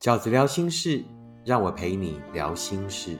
[0.00, 1.04] 饺子聊心事，
[1.44, 3.18] 让我陪你聊心事。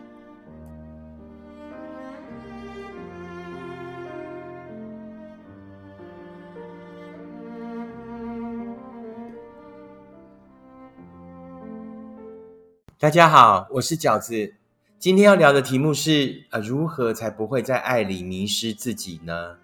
[12.99, 14.55] 大家好，我是饺子。
[14.99, 19.59] 今天要聊的题目是：呃，如何才不会在爱里迷失自己呢？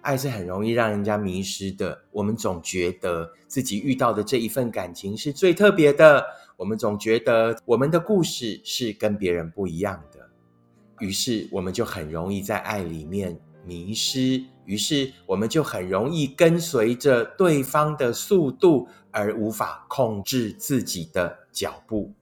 [0.00, 2.04] 爱是很容易让人家迷失的。
[2.10, 6.24] 我们总觉得自己遇到的这一份感情是最特别的，
[6.56, 10.30] 我们总觉得我们的故事是跟别人不一样的，
[11.00, 22.12] 于是我们就很容易在爱里面迷失，于是我们就很容易跟随着对方的速度，而无法控制自己的脚步。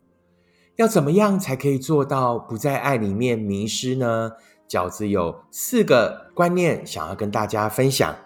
[0.77, 4.33] 要怎么样才可以做到不在爱里面迷失呢？
[4.67, 8.17] 饺子有四个观念想要跟大家分享。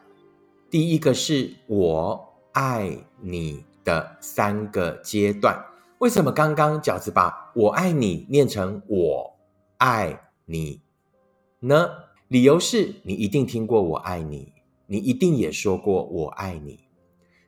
[0.70, 5.60] 第一个是我爱你的三个阶段。
[5.98, 9.34] 为什么刚刚饺子把我爱你念成我
[9.78, 10.82] 爱你
[11.60, 11.88] 呢？
[12.28, 14.52] 理由是你一定听过我爱你，
[14.86, 16.80] 你一定也说过我爱你。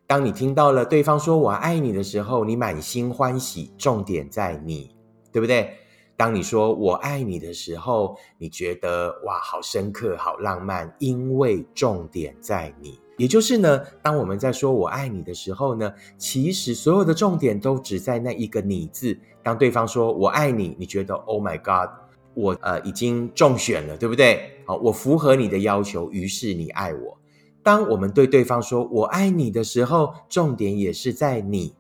[0.07, 3.71] 当你听到了对方说我爱你的时候，你满心欢喜。
[3.77, 4.97] 重点在你，
[5.31, 5.77] 对不对？
[6.19, 12.99] 当你说我爱你的时候，你觉得哇，好深刻，好浪漫，因为重点在你。
[13.17, 19.17] 也就是呢，当我们在说我爱你的时候呢，其实所有的重点都只在那一个你字。
[19.45, 21.89] 当对方说我爱你，你觉得 Oh my God，
[22.35, 24.51] 我呃已经中选了，对不对？
[24.67, 27.17] 好，我符合你的要求，于是你爱我。
[27.63, 31.77] 当我们对对方说我爱你的时候，重点也是在你。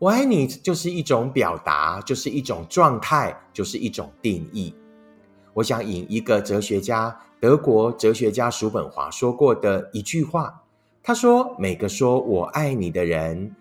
[0.00, 4.72] 我爱你就是一种表达，就是一种状态，就是一种定义。
[5.54, 10.62] 我想引一个哲学家，德国哲学家叔本华说过的一句话。
[11.02, 13.56] 他说：“每个说我爱你的人，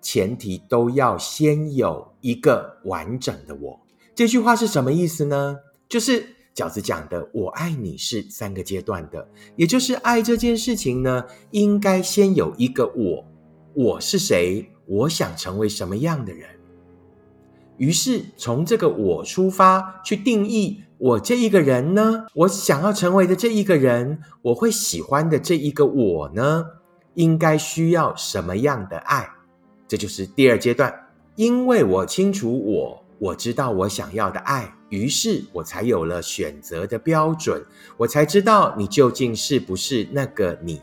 [0.00, 3.78] 前提都要先有一个完整的我。”
[4.14, 5.58] 这句话是什么意思呢？
[5.90, 13.24] 就是饺子讲的“我爱你”是三个阶段的，也就是爱这件事情呢，应该先有一个我。
[13.74, 14.71] 我是谁？
[14.86, 16.48] 我想成为什么样的人？
[17.78, 22.26] 于是从这个我出发，去定义我这一个人呢？
[22.34, 26.64] 我想要成为的这一个人，我会喜欢的这一个我呢？
[27.14, 29.28] 应该需要什么样的爱？
[29.88, 30.94] 这就是第二阶段。
[31.34, 37.64] 因为我清楚我，我知道我想要的爱，于是我才有了选择的标准，
[37.96, 40.80] 我才知道你究竟是不是那个你。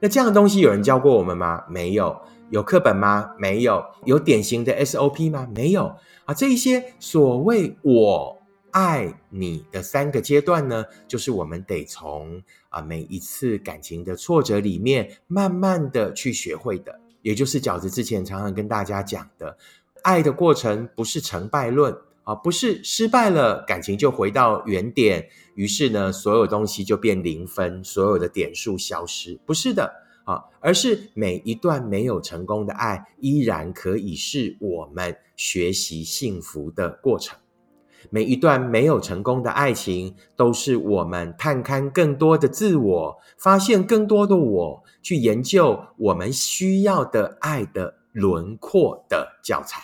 [0.00, 1.64] 那这样的东西有人教过我们吗？
[1.68, 2.20] 没有。
[2.50, 3.30] 有课本吗？
[3.38, 3.84] 没有。
[4.04, 5.48] 有典型的 SOP 吗？
[5.54, 5.94] 没有。
[6.24, 8.38] 啊，这一些所谓“我
[8.70, 16.98] 爱你”的三个阶段呢，就是我们得从啊每一次感情的挫折里面，慢慢的去学会的。
[17.22, 19.56] 也就是饺子之前常常跟大家讲的，
[20.02, 29.92] 爱的过程不是成败论啊，不是失败了感情就回到原点，于是呢所有东西就变零分，所有的点数消失，不是的。
[30.28, 37.38] 啊，而是每一段没有成功的爱，依然可以是我们学习幸福的过程。
[38.10, 49.80] 每一段没有成功的爱情，都是我们探勘更多的自我，发现更多的我，去研究我们需要的爱的轮廓的教材。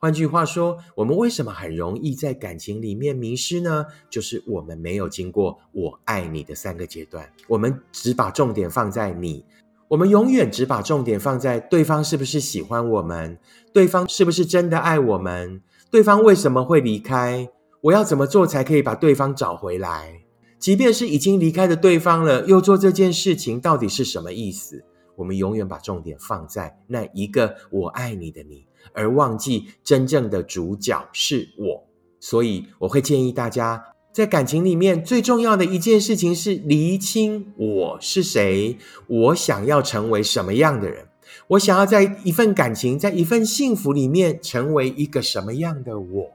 [0.00, 3.84] 换句话说，我们为什么很容易在感情里面迷失呢？
[4.08, 9.44] 就是我们没有经过“我爱你”的三个阶段，我们只把重点放在你，
[9.88, 13.36] 我们永远只把重点放在对方是不是喜欢我们，
[13.72, 15.60] 对方是不是真的爱我们，
[15.90, 17.48] 对方为什么会离开，
[17.80, 20.22] 我要怎么做才可以把对方找回来？
[20.60, 24.84] 即便是已经离开的对方了，又做这件事情，到底是什么意思？
[25.16, 28.67] 我们永远把重点放在那一个“我爱你”的你。
[28.92, 31.86] 而忘记真正的主角是我，
[32.20, 41.06] 所以我会建议大家，在感情里面最重要的一件事情是厘清我是谁，我想要成为什么样的人，
[41.48, 46.30] 我想要在一份感情，在一份幸福里面成为一个什么样的我。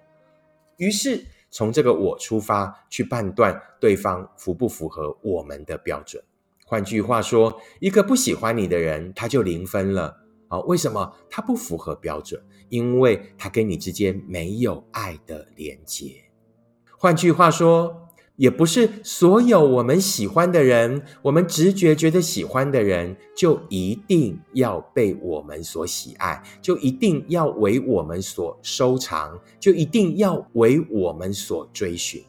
[0.78, 6.24] 于是从这个我出发，去判断对方符不符合我们的标准。
[6.66, 10.23] 换句话说，一个不喜欢你的人，他就零分了。
[10.54, 12.40] 啊，为什么它不符合标准？
[12.70, 16.14] 因为它跟你之间没有爱的连接。
[16.96, 32.24] 换句话说，也不是所有我们喜欢的人，我们直觉觉得喜欢的人，就一定要被我们所喜爱，就一定要为我们所收藏，就一定要为我们所追寻。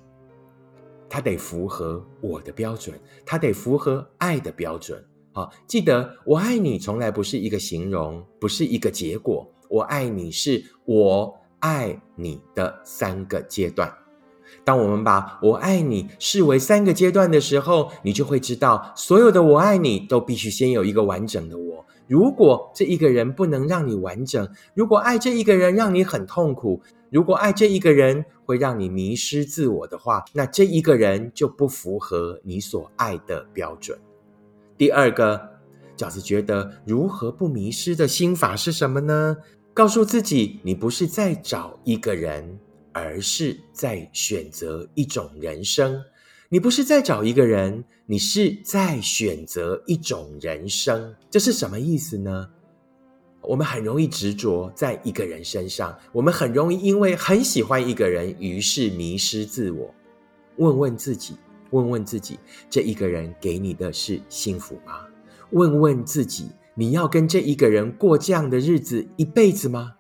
[1.09, 5.05] 它得符合我的标准，它得符合爱的标准。
[5.35, 9.45] 好，记得我爱你从来不是一个形容，不是一个结果。
[9.69, 13.93] 我爱你是我爱你的三个阶段。
[14.63, 21.85] 当我们把我爱你视为三个阶段的时候，你就会知道，所有的我爱你都必须先有一个完整的我。
[22.07, 26.81] 如果这一个人不能让你完整，如果爱这一个人让你很痛苦，
[27.11, 33.99] 如果爱这一个人会让你迷失自我的话，那这一个人就不符合你所爱的标准。
[34.77, 35.41] 第二个，
[35.97, 39.37] 饺子觉得如何不迷失的心法是什么呢？
[39.73, 42.59] 告诉自己，你不是在找一个人。
[42.97, 46.01] 而是在选择一种人生，
[46.49, 51.13] 你不是在找一个人，你是在选择一种人生。
[51.29, 52.49] 这是什么意思呢？
[53.41, 59.93] 我们很容易执着在一个人身上，我们很容易因为很喜欢一个人，于是迷失自我。
[60.59, 61.35] 问问自己，
[61.75, 62.39] 问问自己，
[62.71, 65.01] 这一个人给你的是幸福吗？
[65.51, 69.95] 问问自己，你要跟这一个人过这样的日子一辈子吗？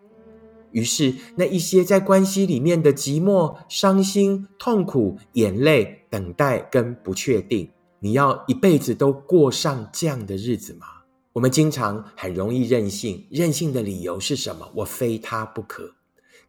[0.70, 10.86] 于是，那一些在关系里面的寂寞、伤心、痛苦、眼泪、等待跟不确定，你要一辈子都过上这样的日子吗？
[11.32, 14.68] 我们经常很容易任性，任性的理由是什么？
[14.76, 15.94] 我非他不可。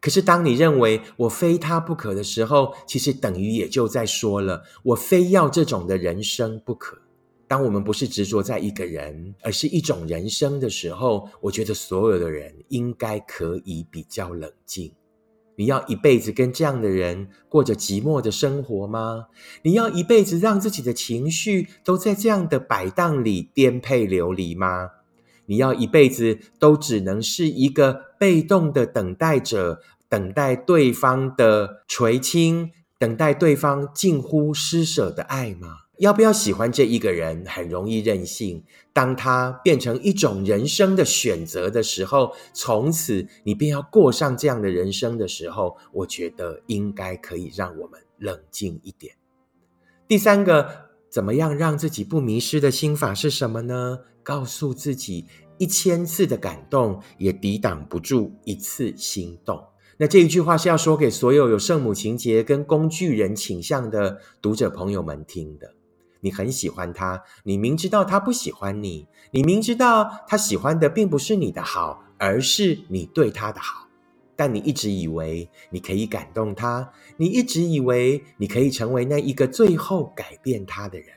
[0.06, 6.96] 可是，当你认为我非他不可的时候，其实等于也就在说了，我非要这种的人生不可。
[7.48, 14.92] 当我们不是执着在一个人，而是一种人生的时候，我觉得所有的人应该可以比较冷静。
[15.56, 19.26] 你要一辈子跟这样的人过着寂寞的生活吗？
[19.62, 24.90] 你要一辈子让自己的情绪都在这样的摆荡里颠沛流离吗？
[25.48, 35.68] 你要一辈子都只能是一个被动的等待者，等待对方的垂青，等待对方近乎施舍的爱吗？
[35.98, 38.62] 要不要喜欢这一个人，很容易任性。
[38.92, 49.16] 当他变成一种人生的选择的时候，从此你便要过上这样的人生的时候，我觉得应该可以让我们冷静一点。
[50.06, 54.00] 第三个，怎么样让自己不迷失的心法是什么呢？
[54.22, 55.24] 告诉自己，
[55.56, 59.64] 一千次的感动也抵挡不住一次心动。
[59.98, 65.72] 那这一句话是要说给所有有圣母情节跟工具人倾向的读者朋友们听的。
[66.20, 73.88] 你很喜欢他，你明知道他不喜欢你，你明知道他喜欢的并不是你的好，而是你对他的好，
[74.34, 81.08] 但你一直以为你可以感动他，你一直以为你可以成为那一个最后改变他的人。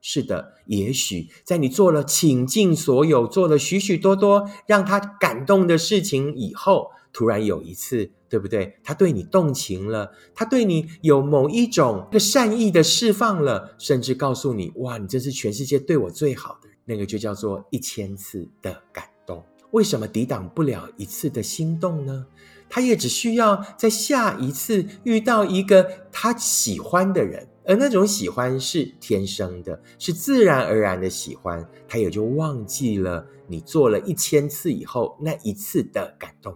[0.00, 6.90] 是的，也许在你做了倾尽所有、做了许许多多让他感动的事情以后。
[7.16, 8.76] 突然有一次，对不对？
[8.84, 19.42] 他对你动情了，他对你有某一种个善意的释放了，甚至告诉你：“哇，你真是全世界对我最好的。”那个就叫做一千次的感动。
[19.70, 22.26] 为什么抵挡不了一次的心动呢？
[22.68, 36.54] 他也只需要在下一次遇到一个他喜欢的人，而那种喜欢是天生的，是自然而然的喜欢，他也就忘记了你做了一千次以后那一次的感动。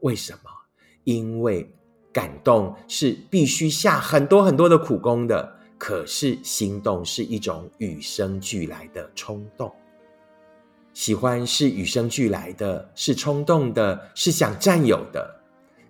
[0.00, 0.50] 为什么？
[1.04, 1.70] 因为
[2.12, 5.56] 感动是必须下很多很多的苦功的。
[5.78, 9.72] 可是心动是一种与生俱来的冲动，
[10.92, 15.40] 喜欢是与生俱来的，是冲动的，是想占有的。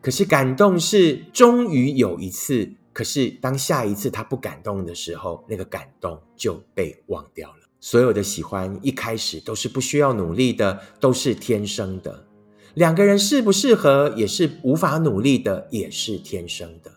[0.02, 7.66] 可是感动是终于有一次，可是当下一次他不感动的时候，那个感动就被忘掉了。
[7.80, 12.27] 所有的喜欢一开始都是不需要努力的，都是天生的。
[12.74, 16.90] 两个人适不适合，也是无法努力的，也是天生的。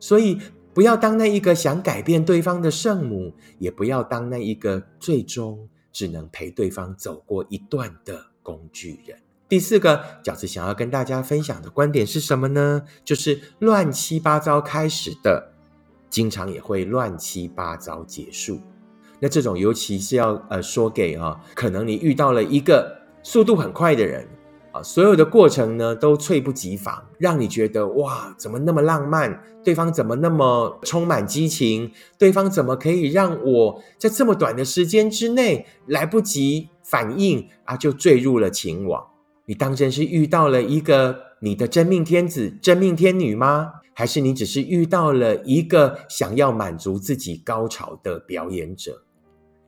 [0.00, 0.38] 所以，
[0.74, 9.18] 不要当那一个想改变对方的圣母，也不要当那一个最终只能陪对方走过一段的工具人。
[9.48, 12.82] 第四个饺子想要跟大家分享的观点是什么呢？
[13.04, 15.52] 就是乱七八糟开始的，
[16.10, 18.60] 经常也会乱七八糟结束。
[19.18, 24.28] 那这种，尤其是要呃说给啊，可能你遇到了一个速度很快的人。
[24.82, 29.42] 所有的过程呢都猝不及防，让你觉得哇，怎么那么浪漫？
[29.64, 31.90] 对方怎么那么充满激情？
[32.18, 39.04] 对方怎么可以让我在这么短的时间之内来不及反应啊，就坠入了情网？
[39.46, 43.72] 你当真是遇到了一个你的真命天子、真命天女吗？
[43.94, 49.02] 还是你只是遇到了一个想要满足自己高潮的表演者？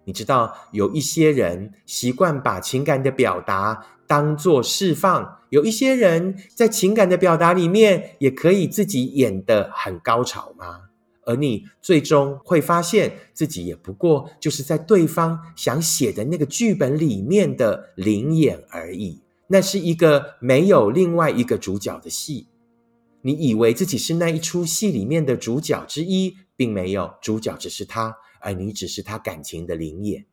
[0.04, 3.84] 你知道有一些人习惯把情感的表达。
[4.10, 10.80] 当做释放，有一些人在情感的表达里面也可以自己演得很高潮吗？
[11.24, 19.22] 而你最终会发现自己也不过就是在对方想写的那个剧本里面的灵演而已。
[19.46, 22.48] 那是一个没有另外一个主角的戏。
[23.22, 30.26] 你以为自己是那一出戏里面的主角之一，并没有，主角只是他，而你只是他感情的灵眼。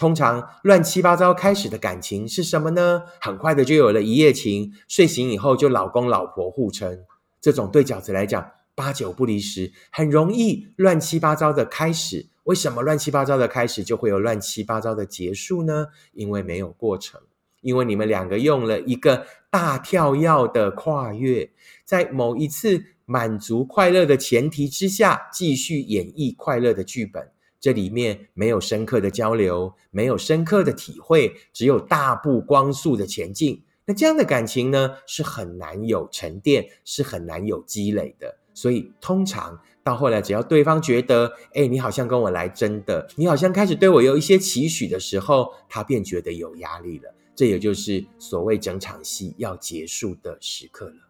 [0.00, 3.02] 通常乱七八糟开始的感情是什么呢？
[3.20, 7.00] 很快的就有了一夜情，睡醒以后就老公老婆互称。
[7.38, 12.30] 这种对饺子来讲八九不离十，很容易乱七八糟的开始。
[12.44, 15.88] 为什么乱七八糟的开始就会有乱七八糟的结束呢？
[16.14, 17.20] 因为没有过程，
[17.60, 21.50] 因为你们两个用了一个大跳跃的跨越，
[21.84, 27.30] 在某一次满足快乐的前提之下，继续演绎快乐的剧本。
[27.60, 33.62] 这里面没有深刻的交流，没有深刻的体会，只有大步光速的前进。
[33.84, 38.38] 那这样的感情呢，是很难有沉淀，是很难有积累的。
[38.54, 47.14] 所以，通常到后来，只要对方觉得，哎，你好像跟我来真的，你好像开始对我有一些期许的时候，他便觉得有压力了。
[47.34, 51.09] 这也就是所谓整场戏要结束的时刻了。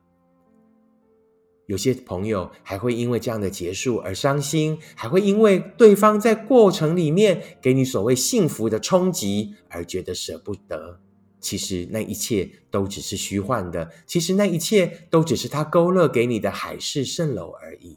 [1.71, 10.99] 有些朋友还会因为这样的结束而伤心，还会因为对方在过程里面给你所谓幸福的冲击而觉得舍不得。
[11.39, 17.97] 其实那一切都只是虚幻的，其实那一切都只是他勾勒给你的海市蜃楼而已。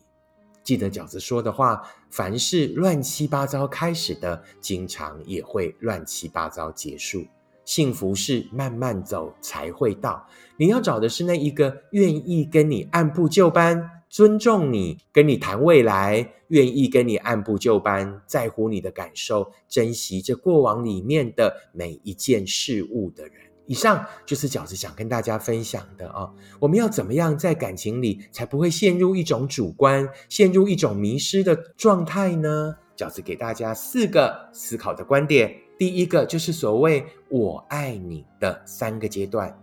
[0.63, 7.25] 记得饺子说的话：凡是乱七八糟开始的，经常也会乱七八糟结束。
[7.65, 10.25] 幸福是慢慢走才会到。
[10.58, 23.34] 你要找的是那一个愿意跟你按部就班、尊重你、跟你谈未来、愿意跟你按部就班、在乎你的感受、珍惜这过往里面的每一件事物的人。
[23.65, 26.29] 以上就是饺子想跟大家分享的啊。
[26.60, 32.75] 我们要怎么样在感情里才不会陷入一种主观、陷入一种迷失的状态呢？
[32.96, 35.62] 饺子给大家四个思考的观点。
[35.77, 39.58] 第一个就是所谓“我爱你”的三个阶段，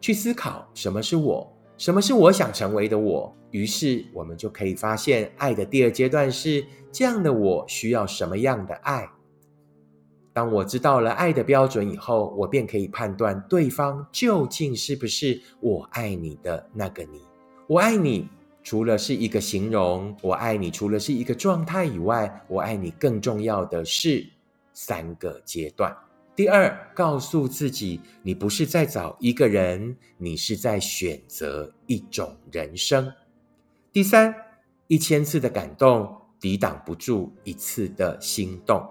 [0.00, 3.34] 去思考什么是我，什么是我想成为的我。
[3.50, 9.06] 于是我们就可以发现，爱的第二阶段是这样的：我需要什么样的爱？
[10.32, 17.20] 当我知道了爱的标准以后，我便可以判断对方究竟是不是我爱你的那个你。
[17.66, 18.26] 我爱你，
[18.62, 24.26] 除了是一个形容；我爱你，除了是一个状态以外，我爱你更重要的是。
[24.72, 25.96] 三个阶段。
[26.34, 33.12] 第二，告诉自己，你不是在找一个人，你是在选择一种人生。
[33.92, 34.34] 第三，
[34.86, 38.82] 一千次的感动抵挡不住一次的心动。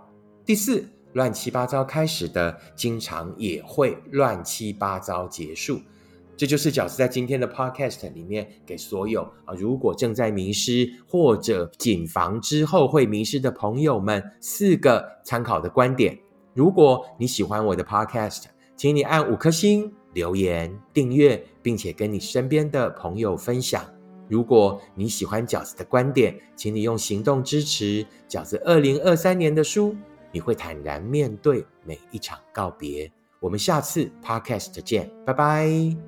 [0.46, 5.82] 第四，乱七八糟开始的，经常也会乱七八糟结束。
[6.42, 16.18] 这就是饺子在今天的 podcast 里面给所有啊，如果正在迷失或者谨防之后会迷失的朋友们四个参考的观点。
[16.56, 18.46] 如果你喜欢我的 podcast，
[18.76, 23.86] 请你按五颗星、留言、订阅，并且跟你身边的朋友分享。
[24.28, 29.96] 如果你喜欢饺子的观点，请你用行动支持饺子二零二三年的书。
[30.32, 33.12] 你会坦然面对每一场告别。
[33.40, 36.02] 我们下次 podcast 见，拜拜。